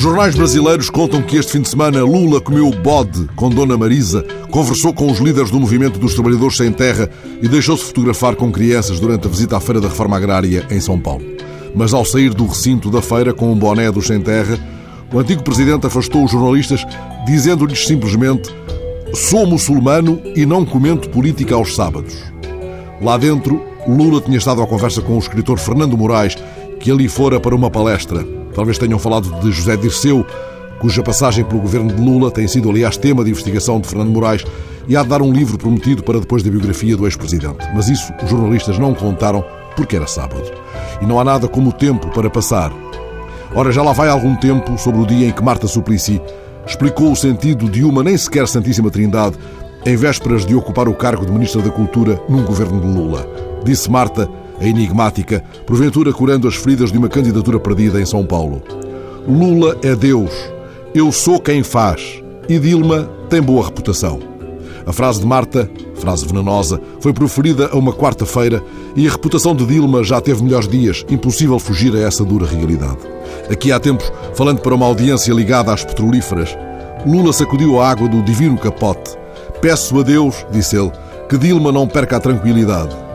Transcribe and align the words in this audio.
jornais 0.00 0.34
brasileiros 0.34 0.90
contam 0.90 1.22
que 1.22 1.36
este 1.36 1.52
fim 1.52 1.60
de 1.60 1.68
semana 1.68 2.02
Lula 2.02 2.40
comeu 2.40 2.70
bode 2.70 3.28
com 3.36 3.48
Dona 3.48 3.78
Marisa, 3.78 4.24
conversou 4.50 4.92
com 4.92 5.10
os 5.10 5.18
líderes 5.18 5.50
do 5.50 5.60
movimento 5.60 5.98
dos 5.98 6.12
trabalhadores 6.12 6.56
sem 6.56 6.72
terra 6.72 7.08
e 7.40 7.48
deixou-se 7.48 7.84
fotografar 7.84 8.34
com 8.36 8.50
crianças 8.50 9.00
durante 9.00 9.26
a 9.26 9.30
visita 9.30 9.56
à 9.56 9.60
Feira 9.60 9.80
da 9.80 9.88
Reforma 9.88 10.16
Agrária 10.16 10.66
em 10.70 10.80
São 10.80 10.98
Paulo. 10.98 11.24
Mas 11.74 11.94
ao 11.94 12.04
sair 12.04 12.34
do 12.34 12.46
recinto 12.46 12.90
da 12.90 13.00
feira 13.00 13.32
com 13.32 13.52
um 13.52 13.56
boné 13.56 13.90
dos 13.90 14.06
sem 14.06 14.20
terra, 14.20 14.58
o 15.12 15.18
antigo 15.18 15.42
presidente 15.42 15.86
afastou 15.86 16.24
os 16.24 16.30
jornalistas 16.30 16.84
dizendo-lhes 17.26 17.86
simplesmente 17.86 18.52
Sou 19.14 19.46
muçulmano 19.46 20.20
e 20.34 20.44
não 20.44 20.64
comento 20.64 21.08
política 21.08 21.54
aos 21.54 21.74
sábados. 21.74 22.14
Lá 23.00 23.16
dentro, 23.16 23.62
Lula 23.86 24.20
tinha 24.20 24.36
estado 24.36 24.60
à 24.60 24.66
conversa 24.66 25.00
com 25.00 25.14
o 25.14 25.18
escritor 25.18 25.58
Fernando 25.58 25.96
Moraes, 25.96 26.36
que 26.80 26.90
ali 26.90 27.08
fora 27.08 27.40
para 27.40 27.54
uma 27.54 27.70
palestra. 27.70 28.26
Talvez 28.56 28.78
tenham 28.78 28.98
falado 28.98 29.30
de 29.40 29.52
José 29.52 29.76
Dirceu, 29.76 30.26
cuja 30.78 31.02
passagem 31.02 31.44
pelo 31.44 31.60
governo 31.60 31.92
de 31.92 32.00
Lula 32.00 32.30
tem 32.30 32.48
sido, 32.48 32.70
aliás, 32.70 32.96
tema 32.96 33.22
de 33.22 33.30
investigação 33.30 33.78
de 33.78 33.86
Fernando 33.86 34.08
Moraes 34.08 34.44
e 34.88 34.96
há 34.96 35.02
de 35.02 35.10
dar 35.10 35.20
um 35.20 35.30
livro 35.30 35.58
prometido 35.58 36.02
para 36.02 36.18
depois 36.18 36.42
da 36.42 36.50
biografia 36.50 36.96
do 36.96 37.06
ex-presidente. 37.06 37.68
Mas 37.74 37.90
isso 37.90 38.10
os 38.22 38.30
jornalistas 38.30 38.78
não 38.78 38.94
contaram 38.94 39.44
porque 39.76 39.94
era 39.94 40.06
sábado. 40.06 40.50
E 41.02 41.04
não 41.04 41.20
há 41.20 41.24
nada 41.24 41.46
como 41.46 41.68
o 41.68 41.72
tempo 41.72 42.08
para 42.08 42.30
passar. 42.30 42.72
Ora, 43.54 43.70
já 43.70 43.82
lá 43.82 43.92
vai 43.92 44.08
algum 44.08 44.34
tempo 44.34 44.78
sobre 44.78 45.02
o 45.02 45.06
dia 45.06 45.28
em 45.28 45.32
que 45.32 45.44
Marta 45.44 45.68
Suplicy 45.68 46.18
explicou 46.66 47.12
o 47.12 47.16
sentido 47.16 47.68
de 47.68 47.84
uma 47.84 48.02
nem 48.02 48.16
sequer 48.16 48.48
Santíssima 48.48 48.90
Trindade 48.90 49.36
em 49.84 49.96
vésperas 49.96 50.46
de 50.46 50.54
ocupar 50.54 50.88
o 50.88 50.94
cargo 50.94 51.26
de 51.26 51.32
Ministra 51.32 51.60
da 51.60 51.70
Cultura 51.70 52.18
num 52.26 52.42
governo 52.42 52.80
de 52.80 52.86
Lula. 52.86 53.28
Disse 53.64 53.90
Marta, 53.90 54.30
a 54.60 54.64
enigmática, 54.64 55.42
porventura 55.66 56.12
curando 56.12 56.48
as 56.48 56.56
feridas 56.56 56.90
de 56.90 56.98
uma 56.98 57.08
candidatura 57.08 57.58
perdida 57.58 58.00
em 58.00 58.06
São 58.06 58.24
Paulo. 58.24 58.62
Lula 59.28 59.76
é 59.82 59.94
Deus, 59.94 60.30
eu 60.94 61.10
sou 61.10 61.40
quem 61.40 61.62
faz, 61.62 62.22
e 62.48 62.58
Dilma 62.58 63.08
tem 63.28 63.42
boa 63.42 63.64
reputação. 63.64 64.20
A 64.86 64.92
frase 64.92 65.20
de 65.20 65.26
Marta, 65.26 65.68
frase 65.96 66.24
venenosa, 66.24 66.80
foi 67.00 67.12
proferida 67.12 67.70
a 67.72 67.76
uma 67.76 67.92
quarta-feira 67.92 68.62
e 68.94 69.06
a 69.06 69.10
reputação 69.10 69.54
de 69.54 69.66
Dilma 69.66 70.04
já 70.04 70.20
teve 70.20 70.44
melhores 70.44 70.68
dias, 70.68 71.04
impossível 71.10 71.58
fugir 71.58 71.94
a 71.96 72.00
essa 72.00 72.24
dura 72.24 72.46
realidade. 72.46 72.98
Aqui 73.50 73.72
há 73.72 73.80
tempos, 73.80 74.12
falando 74.34 74.60
para 74.60 74.74
uma 74.74 74.86
audiência 74.86 75.32
ligada 75.32 75.72
às 75.72 75.84
petrolíferas, 75.84 76.56
Lula 77.04 77.32
sacudiu 77.32 77.80
a 77.80 77.90
água 77.90 78.08
do 78.08 78.22
divino 78.22 78.56
capote. 78.56 79.16
Peço 79.60 79.98
a 79.98 80.02
Deus, 80.02 80.46
disse 80.52 80.76
ele, 80.76 80.92
que 81.28 81.36
Dilma 81.36 81.72
não 81.72 81.88
perca 81.88 82.16
a 82.16 82.20
tranquilidade. 82.20 83.05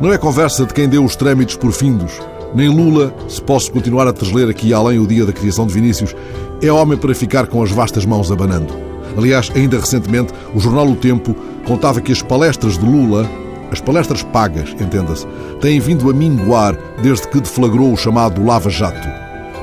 Não 0.00 0.10
é 0.10 0.16
conversa 0.16 0.64
de 0.64 0.72
quem 0.72 0.88
deu 0.88 1.04
os 1.04 1.14
trâmites 1.14 1.56
por 1.56 1.72
findos. 1.72 2.12
Nem 2.54 2.70
Lula, 2.70 3.14
se 3.28 3.40
posso 3.42 3.70
continuar 3.70 4.08
a 4.08 4.14
tesler 4.14 4.48
aqui 4.48 4.72
além 4.72 4.98
o 4.98 5.06
dia 5.06 5.26
da 5.26 5.32
criação 5.32 5.66
de 5.66 5.74
Vinícius, 5.74 6.16
é 6.62 6.72
homem 6.72 6.96
para 6.96 7.14
ficar 7.14 7.46
com 7.46 7.62
as 7.62 7.70
vastas 7.70 8.06
mãos 8.06 8.32
abanando. 8.32 8.72
Aliás, 9.14 9.52
ainda 9.54 9.78
recentemente, 9.78 10.32
o 10.54 10.58
jornal 10.58 10.86
O 10.86 10.96
Tempo 10.96 11.36
contava 11.66 12.00
que 12.00 12.12
as 12.12 12.22
palestras 12.22 12.78
de 12.78 12.84
Lula, 12.86 13.28
as 13.70 13.82
palestras 13.82 14.22
pagas, 14.22 14.70
entenda-se, 14.80 15.26
têm 15.60 15.78
vindo 15.78 16.08
a 16.08 16.14
minguar 16.14 16.78
desde 17.02 17.28
que 17.28 17.38
deflagrou 17.38 17.92
o 17.92 17.96
chamado 17.96 18.42
Lava 18.42 18.70
Jato. 18.70 19.06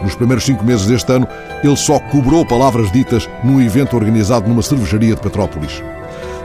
Nos 0.04 0.14
primeiros 0.14 0.46
cinco 0.46 0.64
meses 0.64 0.86
deste 0.86 1.12
ano, 1.12 1.28
ele 1.64 1.76
só 1.76 1.98
cobrou 1.98 2.46
palavras 2.46 2.92
ditas 2.92 3.28
num 3.44 3.60
evento 3.60 3.96
organizado 3.96 4.48
numa 4.48 4.62
cervejaria 4.62 5.16
de 5.16 5.22
Petrópolis. 5.22 5.82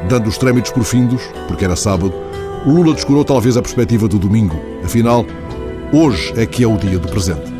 Dando 0.08 0.28
os 0.28 0.38
trâmites 0.38 0.72
por 0.72 0.82
findos, 0.82 1.20
porque 1.46 1.66
era 1.66 1.76
sábado, 1.76 2.14
Lula 2.64 2.94
descurou 2.94 3.24
talvez 3.24 3.56
a 3.56 3.62
perspectiva 3.62 4.06
do 4.06 4.20
domingo. 4.20 4.54
Afinal, 4.84 5.26
hoje 5.92 6.32
é 6.36 6.46
que 6.46 6.62
é 6.62 6.66
o 6.66 6.76
dia 6.76 6.96
do 6.96 7.08
presente. 7.08 7.52